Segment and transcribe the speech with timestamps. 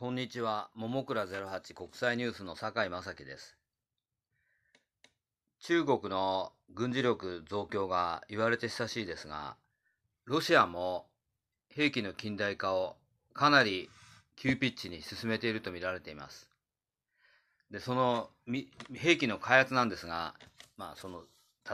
[0.00, 3.58] こんにちは、ももくら08国際ニュースの酒井正樹です。
[5.58, 9.56] 中国の軍事力増強が言われて久しいですが、
[10.24, 11.04] ロシアも
[11.68, 12.96] 兵器の近代化を
[13.34, 13.90] かなり
[14.36, 16.48] 急ピッチに進めていると見られています。
[17.70, 18.30] で、その
[18.94, 20.32] 兵器の開発なんですが、
[20.78, 21.24] まあその、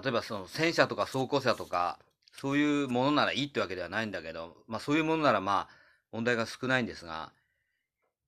[0.02, 2.00] 例えばその戦車とか装甲車とか、
[2.32, 5.74] そういうものならいいってわけではないんだけど、まあそういうものならまあ
[6.10, 7.30] 問題が少ないんですが、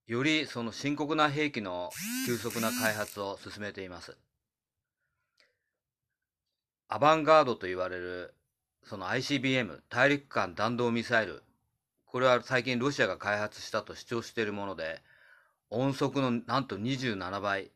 [0.08, 1.90] よりその深刻な兵器の
[2.26, 4.16] 急速な開発を進めています。
[6.88, 8.34] アバンガードと言われる
[8.84, 11.42] その ICBM 大陸間弾道ミサイル
[12.06, 15.02] これは最近ロシアが開発したと主張しているもので
[15.68, 17.70] 音速のなんと27倍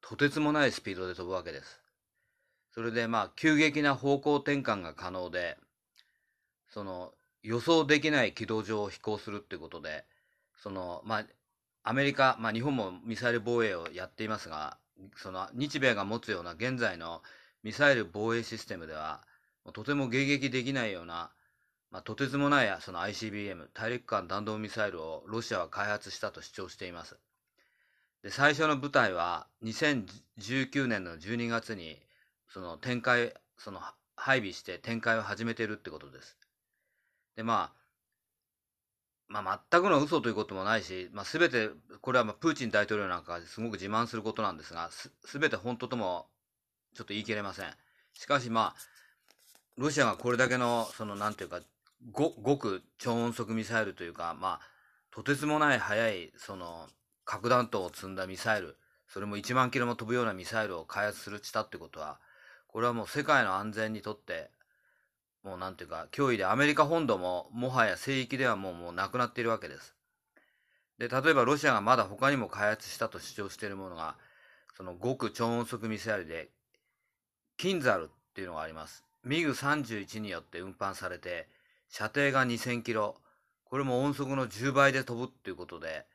[0.00, 1.80] とてつもないスピードで飛ぶわけです
[2.72, 5.56] それでまあ急激な方向転換が可能で
[6.68, 7.10] その
[7.42, 10.04] 予想できない軌道上を飛行するっていうことで
[10.62, 11.24] そのまあ
[11.88, 14.76] アメリカ、まあ、日本もミサイル防衛をやっていますが、
[15.14, 17.22] その日米が持つような現在の
[17.62, 19.24] ミサイル防衛システムでは、
[19.72, 21.30] とても迎撃できないような、
[21.92, 27.16] まあ、とてつもないその ICBM、大陸間弾道ミサイルをロシアは開発したと主張しています。
[28.24, 32.00] で最初の部隊は2019年の12月に
[32.48, 33.80] その展開、その
[34.16, 36.36] 配備して展開を始めているってことです。
[37.36, 37.85] で、まあ、
[39.28, 46.26] まあ、全くの嘘ということもないし、まあ、全て、これはまプーチン大統領なんかすごく自慢することなんですが、す全て本当とも
[46.94, 47.66] ちょっと言い切れません。
[48.14, 48.80] しかしまあ、
[49.76, 51.60] ロシアがこれだけの、その、なんていうか、
[52.14, 54.68] 極超音速ミサイルというか、まあ、
[55.10, 56.88] とてつもない速い、その、
[57.24, 58.76] 核弾頭を積んだミサイル、
[59.08, 62.20] それも1万キロも飛ぶようなミサイルを開発するしたってことは、
[62.68, 64.50] これはもう世界の安全にとって
[65.46, 69.94] もうなんていうか、脅威でアメリカ本土ももはや聖域ではもうもうなくなっているわけです。
[70.98, 74.16] で、例えばロシアがまだ他にも開発したと主張しているものが、
[74.76, 76.48] その極超音速ミサイルで、
[77.56, 79.04] キンザルっていうのがあります。
[79.22, 81.48] ミグ31によって運搬されて、
[81.90, 83.14] 射程が2000キロ、
[83.66, 86.06] これも音速の10倍で飛ぶっていうことで、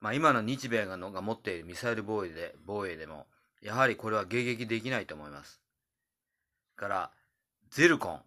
[0.00, 3.26] まあ今の日米がのが持っているミサイル防衛で、防衛でも、
[3.62, 5.60] やはりこれは迎撃できないと思います。
[6.76, 7.10] から、
[7.70, 8.22] ゼルコン。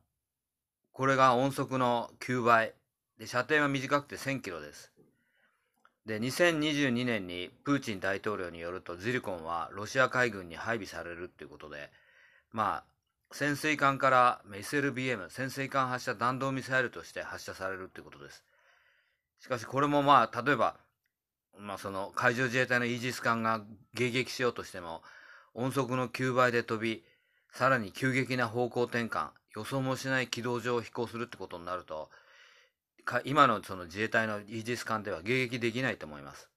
[0.91, 2.73] これが音速の9倍。
[3.17, 4.91] で、射程は短くて1000キロです。
[6.05, 11.91] で、2022年にプーチン大統領によると、ズリコンはロシア海軍に配備されるっていうことで、
[12.51, 12.83] まあ、
[13.31, 18.43] 潜水艦から SLBM、潜水艦発射弾道ミサイルとして発射されるっていうことです。
[19.39, 20.77] しかしこれもまあ、例えば、
[21.57, 23.61] まあその海上自衛隊のイージス艦が
[23.95, 25.03] 迎撃しようとしても、
[25.53, 27.03] 音速の9倍で飛び、
[27.51, 32.09] さらに急激な方向転換、予想もしない軌道上を飛行するってことになると、
[33.25, 36.49] 今のその自衛隊のイージス艦では迎撃できないと思います。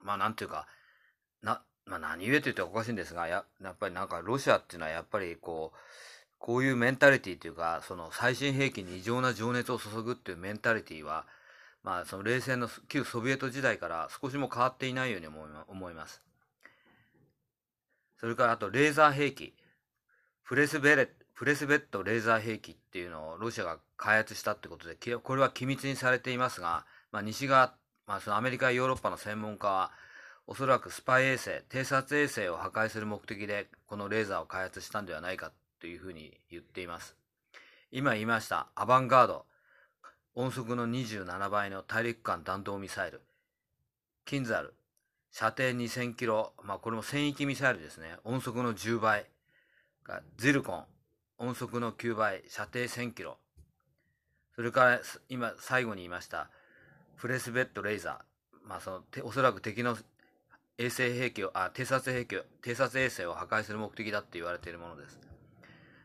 [0.00, 0.66] まあなんていうか、
[1.42, 5.78] な、まあ何故と言っておかしいんですが、や、やっぱりなんかロシアっていうのはやっぱりこう、
[6.38, 11.24] こういうメンタリティというか、その最新兵器に異常な情熱を注ぐっていうメンタリティは、
[11.82, 16.20] まあその冷戦の旧ソビエト時代から少しも変わっていないように思います。
[18.18, 19.54] それからあとレーザー兵器。
[20.42, 27.74] フレスベレ、プレスベッドレーザー兵器っていうのをロシアが開発したってことで、これは機密にされていますが、まあ、西側、
[28.06, 29.92] まあ、そのアメリカやヨーロッパの専門家は、
[30.46, 37.16] おそらくスパイ衛星、偵察衛星を破壊する目的で、このレーザーを開発したんではないかというふうに言っています。
[37.90, 39.44] 今言いました、アバンガード、
[40.34, 43.20] 音速の27倍の大陸間弾道ミサイル、
[44.24, 44.74] キンザル、
[45.30, 49.26] 射程2000キロ、まあこれも戦域ミサイルですね、音速の10倍、
[50.04, 50.84] がゼルコン、
[51.38, 53.38] 音速の9倍、射程1000キロ。
[54.54, 56.50] それから今最後に言いました
[57.16, 58.68] プレスベッドレーザー。
[58.68, 59.96] まあそのおそらく敵の
[60.78, 65.20] 衛星兵器を、あ、偵察兵器を、偵察衛星を破壊する目的だって言われているものです。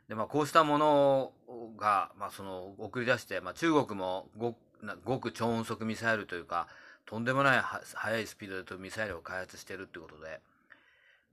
[0.08, 1.34] で、まあこうしたもの
[1.78, 4.30] が、まあその送り出して、まあ中国も
[5.06, 6.68] 極超音速ミサイルというか、
[7.06, 10.42] とんでもない速いスピードでミサイルを開発しているってことで、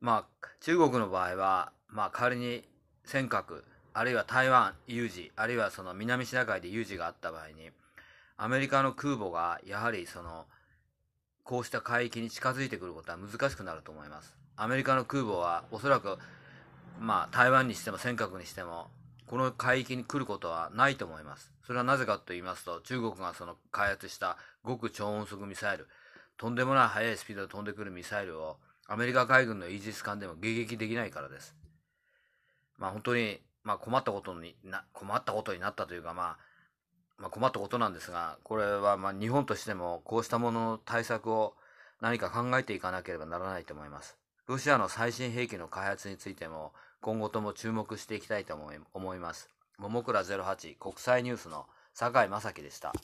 [0.04, 2.62] まあ中国の場合は、まあ代わりに
[3.06, 3.62] 尖閣、
[3.94, 7.70] あるいは台湾有事、あるいはその南シナ海で有事があった場合に、
[8.36, 10.44] アメリカの空母がやはりその、
[11.42, 14.36] こうした海域に近づいてくることは難しくなると思います。
[14.56, 16.18] アメリカの空母はおそらく、
[17.00, 18.88] まあ台湾にしても尖閣にしても、
[19.26, 21.50] この海域に来ることはないと思います。
[21.66, 24.36] それはなぜかと言いますと、中国がその開発した
[24.66, 25.88] 極超音速ミサイル、
[26.36, 31.54] とんでもない速いスピードで飛んでくるミサイルをアメリカ海軍のイージス艦でも迎撃できないからです。
[32.78, 36.36] まあ本当にまあ困ったことにな、困ったことになったというか、まあ、
[37.16, 41.54] まあ、困ったことなんですが、これはまあ日本としてもこうしたものの対策を
[42.00, 44.16] 何か考えていかなければならないと思います。
[44.46, 49.48] ロシアの最新兵器の開発についても今後とも注目していきたいと思います。
[49.78, 52.94] 桃倉08国際ニュースの酒井正樹でした。